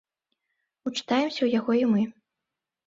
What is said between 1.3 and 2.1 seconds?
ў яго і мы.